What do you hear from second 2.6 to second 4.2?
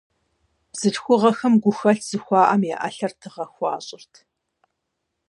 я ӏэлъэр тыгъэ хуащӏырт.